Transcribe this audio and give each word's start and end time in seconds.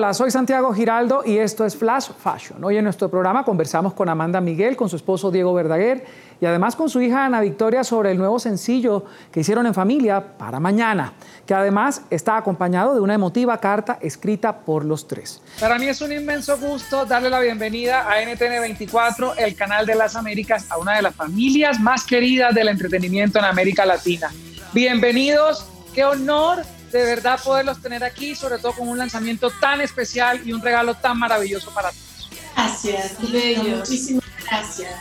Hola, 0.00 0.14
soy 0.14 0.30
Santiago 0.30 0.72
Giraldo 0.72 1.22
y 1.26 1.36
esto 1.36 1.66
es 1.66 1.76
Flash 1.76 2.12
Fashion. 2.24 2.64
Hoy 2.64 2.78
en 2.78 2.84
nuestro 2.84 3.10
programa 3.10 3.44
conversamos 3.44 3.92
con 3.92 4.08
Amanda 4.08 4.40
Miguel, 4.40 4.74
con 4.74 4.88
su 4.88 4.96
esposo 4.96 5.30
Diego 5.30 5.52
Verdaguer 5.52 6.06
y 6.40 6.46
además 6.46 6.74
con 6.74 6.88
su 6.88 7.02
hija 7.02 7.26
Ana 7.26 7.42
Victoria 7.42 7.84
sobre 7.84 8.10
el 8.10 8.16
nuevo 8.16 8.38
sencillo 8.38 9.04
que 9.30 9.40
hicieron 9.40 9.66
en 9.66 9.74
familia 9.74 10.38
para 10.38 10.58
mañana, 10.58 11.12
que 11.44 11.52
además 11.52 12.00
está 12.08 12.38
acompañado 12.38 12.94
de 12.94 13.00
una 13.00 13.12
emotiva 13.12 13.58
carta 13.58 13.98
escrita 14.00 14.60
por 14.60 14.86
los 14.86 15.06
tres. 15.06 15.42
Para 15.60 15.78
mí 15.78 15.86
es 15.86 16.00
un 16.00 16.12
inmenso 16.12 16.56
gusto 16.56 17.04
darle 17.04 17.28
la 17.28 17.40
bienvenida 17.40 18.10
a 18.10 18.22
NTN 18.24 18.58
24, 18.58 19.34
el 19.36 19.54
canal 19.54 19.84
de 19.84 19.96
las 19.96 20.16
Américas, 20.16 20.70
a 20.70 20.78
una 20.78 20.96
de 20.96 21.02
las 21.02 21.14
familias 21.14 21.78
más 21.78 22.06
queridas 22.06 22.54
del 22.54 22.68
entretenimiento 22.68 23.38
en 23.38 23.44
América 23.44 23.84
Latina. 23.84 24.30
Bienvenidos, 24.72 25.66
qué 25.94 26.06
honor 26.06 26.62
de 26.90 27.04
verdad 27.04 27.40
poderlos 27.42 27.80
tener 27.80 28.02
aquí, 28.04 28.34
sobre 28.34 28.58
todo 28.58 28.72
con 28.72 28.88
un 28.88 28.98
lanzamiento 28.98 29.50
tan 29.60 29.80
especial 29.80 30.40
y 30.44 30.52
un 30.52 30.62
regalo 30.62 30.94
tan 30.94 31.18
maravilloso 31.18 31.72
para 31.72 31.90
todos. 31.90 32.30
Gracias, 32.54 33.18
muchísimas 33.20 34.24
gracias. 34.44 34.94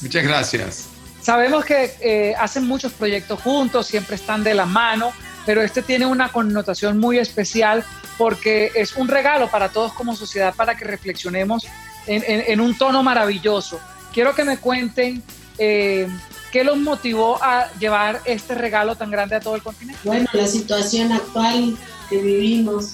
Muchas 0.00 0.22
gracias. 0.22 0.88
Sabemos 1.20 1.64
que 1.64 1.94
eh, 2.00 2.34
hacen 2.38 2.66
muchos 2.66 2.92
proyectos 2.92 3.40
juntos, 3.40 3.86
siempre 3.86 4.16
están 4.16 4.44
de 4.44 4.52
la 4.52 4.66
mano, 4.66 5.12
pero 5.46 5.62
este 5.62 5.82
tiene 5.82 6.04
una 6.04 6.30
connotación 6.30 6.98
muy 6.98 7.18
especial 7.18 7.84
porque 8.18 8.70
es 8.74 8.94
un 8.96 9.08
regalo 9.08 9.48
para 9.50 9.70
todos 9.70 9.92
como 9.94 10.14
sociedad 10.14 10.54
para 10.54 10.76
que 10.76 10.84
reflexionemos 10.84 11.66
en, 12.06 12.60
un 12.60 12.76
tono 12.76 13.02
maravilloso. 13.02 13.80
Quiero 14.12 14.34
que 14.34 14.44
me 14.44 14.58
cuenten 14.58 15.22
eh, 15.56 16.06
¿Qué 16.54 16.62
los 16.62 16.76
motivó 16.76 17.42
a 17.42 17.68
llevar 17.80 18.22
este 18.26 18.54
regalo 18.54 18.94
tan 18.94 19.10
grande 19.10 19.34
a 19.34 19.40
todo 19.40 19.56
el 19.56 19.62
continente? 19.64 20.00
Bueno, 20.04 20.28
la 20.32 20.46
situación 20.46 21.10
actual 21.10 21.76
que 22.08 22.18
vivimos, 22.18 22.92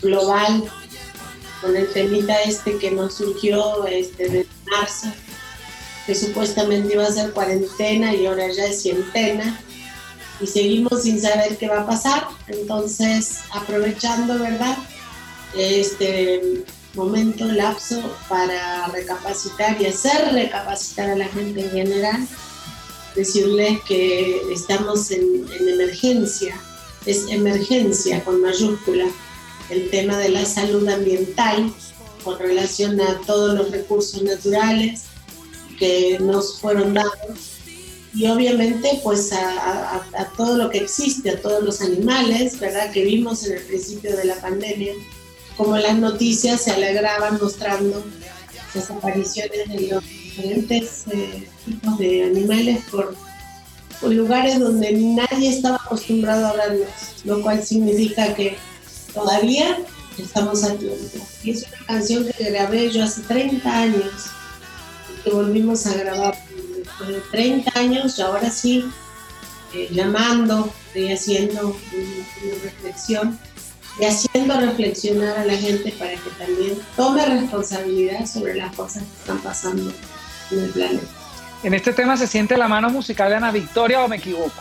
global, 0.00 0.62
con 1.60 1.74
el 1.74 1.92
temita 1.92 2.40
este 2.42 2.78
que 2.78 2.92
nos 2.92 3.14
surgió 3.14 3.84
este, 3.86 4.28
de 4.28 4.46
marzo, 4.70 5.08
que 6.06 6.14
supuestamente 6.14 6.94
iba 6.94 7.02
a 7.02 7.10
ser 7.10 7.32
cuarentena 7.32 8.14
y 8.14 8.26
ahora 8.26 8.46
ya 8.52 8.66
es 8.66 8.80
cientena, 8.80 9.58
y 10.40 10.46
seguimos 10.46 11.02
sin 11.02 11.20
saber 11.20 11.58
qué 11.58 11.66
va 11.66 11.80
a 11.80 11.86
pasar. 11.86 12.28
Entonces, 12.46 13.40
aprovechando, 13.52 14.38
¿verdad? 14.38 14.78
Este 15.56 16.62
momento, 16.94 17.44
lapso, 17.46 18.16
para 18.28 18.86
recapacitar 18.86 19.82
y 19.82 19.86
hacer 19.86 20.32
recapacitar 20.32 21.10
a 21.10 21.16
la 21.16 21.26
gente 21.26 21.64
en 21.64 21.70
general 21.72 22.28
decirles 23.14 23.80
que 23.86 24.52
estamos 24.52 25.10
en, 25.10 25.46
emergencia, 25.68 26.60
es 27.06 27.26
emergencia 27.28 28.22
con 28.24 28.40
mayúscula, 28.40 29.06
el 29.70 29.88
tema 29.90 30.18
de 30.18 30.30
la 30.30 30.44
salud 30.44 30.88
ambiental 30.88 31.72
con 32.24 32.38
relación 32.38 33.00
a 33.00 33.20
todos 33.26 33.54
los 33.54 33.70
recursos 33.70 34.22
naturales 34.22 35.02
que 35.78 36.18
nos 36.20 36.60
fueron 36.60 36.92
dados 36.92 37.50
y 38.12 38.26
obviamente 38.26 39.00
pues 39.02 39.32
a, 39.32 40.02
todo 40.36 40.56
lo 40.56 40.70
que 40.70 40.78
existe, 40.78 41.30
a 41.30 41.40
todos 41.40 41.62
los 41.62 41.80
animales, 41.80 42.58
¿verdad? 42.58 42.90
Que 42.90 43.04
vimos 43.04 43.44
en 43.46 43.56
el 43.56 43.62
principio 43.62 44.16
de 44.16 44.24
la 44.24 44.34
pandemia, 44.40 44.92
como 45.56 45.76
las 45.76 45.96
noticias 45.96 46.62
se 46.62 46.72
alegraban 46.72 47.38
mostrando 47.40 48.02
las 48.74 48.90
apariciones 48.90 49.68
de 49.68 49.88
los 49.88 50.04
diferentes 50.04 51.04
eh, 51.10 51.48
tipos 51.64 51.98
de 51.98 52.24
animales 52.24 52.84
por, 52.90 53.14
lugares 54.02 54.58
donde 54.58 54.92
nadie 54.92 55.50
estaba 55.50 55.76
acostumbrado 55.76 56.46
a 56.46 56.52
verlos, 56.54 56.88
lo 57.24 57.42
cual 57.42 57.62
significa 57.62 58.34
que 58.34 58.56
todavía 59.12 59.78
estamos 60.16 60.64
a 60.64 60.74
tiempo. 60.74 61.18
Y 61.44 61.50
es 61.50 61.66
una 61.68 61.86
canción 61.86 62.26
que 62.26 62.50
grabé 62.50 62.90
yo 62.90 63.04
hace 63.04 63.20
30 63.22 63.78
años, 63.78 64.12
que 65.22 65.30
volvimos 65.30 65.84
a 65.86 65.92
grabar 65.92 66.34
después 66.78 67.08
de 67.10 67.20
30 67.30 67.78
años, 67.78 68.18
y 68.18 68.22
ahora 68.22 68.50
sí, 68.50 68.86
eh, 69.74 69.88
llamando 69.90 70.72
y 70.94 71.12
haciendo 71.12 71.68
una 71.68 72.54
reflexión 72.64 73.38
y 73.98 74.04
haciendo 74.04 74.58
reflexionar 74.60 75.38
a 75.38 75.44
la 75.44 75.56
gente 75.56 75.92
para 75.98 76.12
que 76.12 76.30
también 76.38 76.78
tome 76.96 77.26
responsabilidad 77.26 78.26
sobre 78.26 78.54
las 78.54 78.74
cosas 78.74 79.02
que 79.02 79.20
están 79.20 79.38
pasando 79.38 79.92
en 80.50 80.58
el 80.64 80.70
planeta. 80.70 81.06
¿En 81.62 81.74
este 81.74 81.92
tema 81.92 82.16
se 82.16 82.26
siente 82.26 82.56
la 82.56 82.68
mano 82.68 82.88
musical 82.90 83.28
de 83.28 83.36
Ana 83.36 83.52
Victoria 83.52 84.02
o 84.02 84.08
me 84.08 84.16
equivoco? 84.16 84.52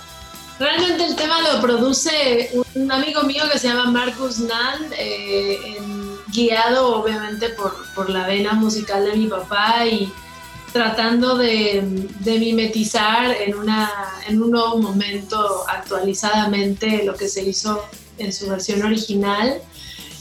Realmente 0.60 1.06
el 1.06 1.16
tema 1.16 1.40
lo 1.42 1.62
produce 1.62 2.52
un 2.76 2.92
amigo 2.92 3.24
mío 3.24 3.44
que 3.50 3.58
se 3.58 3.70
llama 3.70 3.90
Marcus 3.92 4.40
Nand, 4.40 4.94
eh, 4.98 5.78
guiado 6.28 6.98
obviamente 7.02 7.50
por, 7.50 7.74
por, 7.96 8.10
la 8.10 8.28
vena 8.28 8.54
musical 8.54 9.06
de 9.06 9.16
mi 9.16 9.28
papá 9.28 9.86
y 9.86 10.12
tratando 10.74 11.38
de, 11.38 11.82
de, 12.20 12.40
mimetizar 12.40 13.32
en, 13.32 13.56
una, 13.56 13.90
en 14.28 14.42
un 14.42 14.52
nuevo 14.52 14.78
momento 14.78 15.64
actualizadamente 15.68 17.04
lo 17.06 17.16
que 17.16 17.30
se 17.30 17.42
hizo 17.42 17.86
en 18.20 18.34
su 18.34 18.48
versión 18.48 18.84
original. 18.84 19.62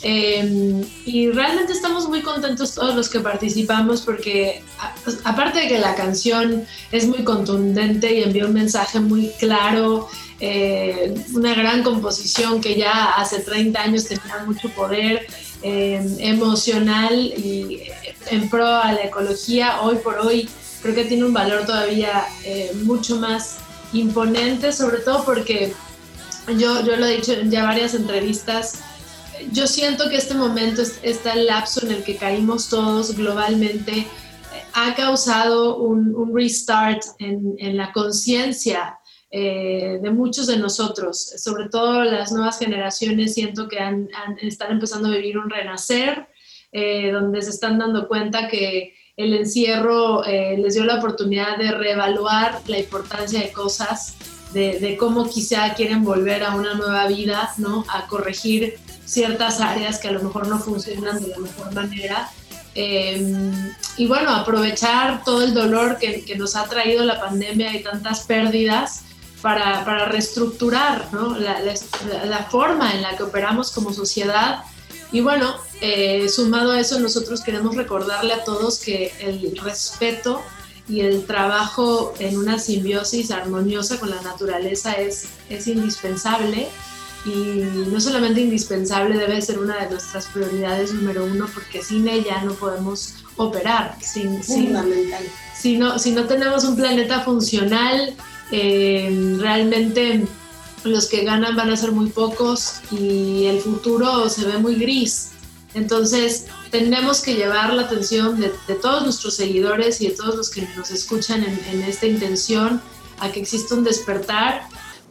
Em, 0.02 0.84
y 1.04 1.28
realmente 1.30 1.72
estamos 1.72 2.08
muy 2.08 2.22
contentos 2.22 2.74
todos 2.74 2.94
los 2.94 3.08
que 3.08 3.18
participamos 3.18 4.02
porque 4.02 4.62
pues, 5.02 5.18
aparte 5.24 5.58
de 5.58 5.68
que 5.68 5.78
la 5.78 5.96
canción 5.96 6.64
es 6.92 7.08
muy 7.08 7.24
contundente 7.24 8.14
y 8.14 8.22
envía 8.22 8.46
un 8.46 8.52
mensaje 8.52 9.00
muy 9.00 9.32
claro, 9.40 10.08
eh, 10.38 11.12
una 11.34 11.52
gran 11.52 11.82
composición 11.82 12.60
que 12.60 12.76
ya 12.76 13.06
hace 13.16 13.40
30 13.40 13.80
años 13.80 14.04
tenía 14.04 14.44
mucho 14.46 14.68
poder 14.70 15.26
em, 15.62 16.16
emocional 16.20 17.12
y 17.14 17.82
en 18.30 18.48
pro 18.48 18.66
a 18.66 18.92
la 18.92 19.02
ecología, 19.02 19.80
hoy 19.80 19.96
por 19.96 20.18
hoy 20.20 20.48
creo 20.80 20.94
que 20.94 21.06
tiene 21.06 21.24
un 21.24 21.32
valor 21.32 21.66
todavía 21.66 22.24
eh, 22.44 22.70
mucho 22.84 23.16
más 23.16 23.58
imponente, 23.92 24.72
sobre 24.72 24.98
todo 24.98 25.24
porque 25.24 25.72
yo, 26.56 26.84
yo 26.84 26.96
lo 26.96 27.06
he 27.06 27.16
dicho 27.16 27.32
en 27.32 27.50
ya 27.50 27.64
varias 27.64 27.94
entrevistas, 27.94 28.82
yo 29.52 29.66
siento 29.66 30.08
que 30.08 30.16
este 30.16 30.34
momento, 30.34 30.82
este 31.02 31.34
lapso 31.44 31.84
en 31.84 31.92
el 31.92 32.02
que 32.02 32.16
caímos 32.16 32.68
todos 32.68 33.14
globalmente, 33.16 33.98
eh, 33.98 34.06
ha 34.72 34.94
causado 34.94 35.76
un, 35.76 36.08
restart 36.34 37.02
en, 37.18 37.76
la 37.76 37.92
conciencia 37.92 38.98
eh, 39.30 39.98
de 40.02 40.10
muchos 40.10 40.46
de 40.46 40.58
nosotros, 40.58 41.34
sobre 41.36 41.68
todo 41.68 42.04
las 42.04 42.32
nuevas 42.32 42.58
generaciones, 42.58 43.34
siento 43.34 43.68
que 43.68 43.78
están 44.42 44.72
empezando 44.72 45.08
a 45.08 45.12
vivir 45.12 45.38
un 45.38 45.50
renacer, 45.50 46.28
eh, 46.70 47.10
donde 47.10 47.42
se 47.42 47.50
están 47.50 47.78
dando 47.78 48.08
cuenta 48.08 48.48
que 48.48 48.94
el 49.16 49.34
encierro 49.34 50.22
les 50.22 50.74
dio 50.74 50.84
la 50.84 50.98
oportunidad 50.98 51.58
de 51.58 51.72
reevaluar 51.72 52.60
la 52.68 52.78
importancia 52.78 53.40
de 53.40 53.50
cosas, 53.50 54.16
de, 54.52 54.78
de, 54.80 54.96
cómo 54.96 55.28
quizá 55.28 55.74
quieren 55.74 56.04
volver 56.04 56.42
a 56.42 56.54
una 56.54 56.74
nueva 56.74 57.06
vida, 57.06 57.52
¿no? 57.58 57.84
A 57.88 58.06
corregir 58.06 58.78
ciertas 59.04 59.60
áreas 59.60 59.98
que 59.98 60.08
a 60.08 60.12
lo 60.12 60.22
mejor 60.22 60.48
no 60.48 60.58
funcionan 60.58 61.20
de 61.22 61.28
la 61.28 61.38
mejor 61.38 61.72
manera. 61.74 62.30
Em, 62.74 63.74
y 63.96 64.06
bueno, 64.06 64.30
aprovechar 64.30 65.24
todo 65.24 65.42
el 65.42 65.54
dolor 65.54 65.98
que, 65.98 66.24
que, 66.24 66.36
nos 66.36 66.54
ha 66.54 66.64
traído 66.64 67.04
la 67.04 67.20
pandemia 67.20 67.74
y 67.74 67.82
tantas 67.82 68.20
pérdidas 68.20 69.02
para, 69.42 69.84
para 69.84 70.04
reestructurar 70.06 71.08
¿no? 71.12 71.36
la, 71.38 71.60
la, 71.60 72.44
forma 72.44 72.92
en 72.92 73.02
la 73.02 73.16
que 73.16 73.22
operamos 73.24 73.72
como 73.72 73.92
sociedad. 73.92 74.64
Y 75.10 75.20
bueno, 75.20 75.56
eh, 75.80 76.28
sumado 76.28 76.72
a 76.72 76.80
eso, 76.80 77.00
nosotros 77.00 77.40
queremos 77.40 77.74
recordarle 77.74 78.34
a 78.34 78.44
todos 78.44 78.78
que 78.78 79.12
el 79.20 79.56
respeto 79.62 80.42
y 80.88 81.00
el 81.00 81.24
trabajo 81.24 82.14
en 82.18 82.38
una 82.38 82.58
simbiosis 82.58 83.30
armoniosa 83.30 83.98
con 84.00 84.10
la 84.10 84.20
naturaleza 84.22 84.92
es, 84.92 85.28
es 85.50 85.66
indispensable 85.66 86.68
y 87.24 87.62
no 87.90 88.00
solamente 88.00 88.40
indispensable, 88.40 89.18
debe 89.18 89.40
ser 89.42 89.58
una 89.58 89.76
de 89.76 89.90
nuestras 89.90 90.26
prioridades 90.26 90.94
número 90.94 91.24
uno, 91.24 91.46
porque 91.52 91.82
sin 91.82 92.08
ella 92.08 92.42
no 92.44 92.54
podemos 92.54 93.14
operar. 93.36 93.96
Sin, 94.00 94.42
Fundamental. 94.42 95.24
si, 95.58 95.76
no, 95.76 95.98
si 95.98 96.12
no 96.12 96.24
tenemos 96.24 96.64
un 96.64 96.76
planeta 96.76 97.20
funcional, 97.20 98.14
eh, 98.50 99.36
realmente 99.38 100.26
los 100.84 101.06
que 101.06 101.24
ganan 101.24 101.56
van 101.56 101.70
a 101.70 101.76
ser 101.76 101.92
muy 101.92 102.08
pocos 102.08 102.80
y 102.90 103.46
el 103.46 103.60
futuro 103.60 104.28
se 104.28 104.46
ve 104.46 104.58
muy 104.58 104.76
gris. 104.76 105.30
Entonces, 105.78 106.46
tenemos 106.70 107.22
que 107.22 107.34
llevar 107.34 107.72
la 107.72 107.82
atención 107.82 108.38
de, 108.38 108.50
todos 108.74 109.02
nuestros 109.04 109.34
seguidores 109.36 110.00
y 110.00 110.08
de 110.08 110.14
todos 110.14 110.36
los 110.36 110.50
que 110.50 110.68
nos 110.76 110.90
escuchan 110.90 111.42
en, 111.42 111.58
en 111.72 111.82
esta 111.82 112.06
intención 112.06 112.80
a 113.20 113.30
que 113.30 113.40
exista 113.40 113.74
un 113.74 113.84
despertar 113.84 114.62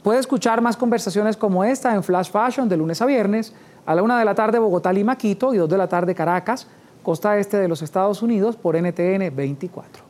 Puede 0.08 0.22
escuchar 0.22 0.62
más 0.62 0.78
conversaciones 0.78 1.36
como 1.36 1.66
esta 1.66 1.94
en 1.94 2.02
Flash 2.02 2.32
Fashion 2.32 2.70
de 2.70 2.78
lunes 2.78 3.02
a 3.02 3.06
viernes, 3.06 3.52
a 3.86 3.94
la 3.94 4.02
una 4.04 4.18
de 4.18 4.24
la 4.24 4.36
tarde 4.36 4.58
Bogotá, 4.58 4.94
Lima, 4.94 5.18
Quito 5.18 5.54
y 5.54 5.58
dos 5.58 5.70
de 5.70 5.78
la 5.78 5.90
tarde 5.90 6.16
Caracas, 6.16 6.66
costa 7.04 7.38
este 7.38 7.58
de 7.58 7.68
los 7.68 7.82
Estados 7.82 8.22
Unidos 8.22 8.56
por 8.56 8.78
NTN 8.78 9.36
24. 9.36 10.04